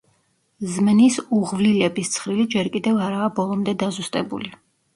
ზმნის 0.77 1.17
უღვლილების 1.41 2.11
ცხრილი 2.15 2.47
ჯერ 2.55 2.73
კიდევ 2.79 2.99
არაა 3.11 3.31
ბოლომდე 3.39 3.79
დაზუსტებული. 3.87 4.55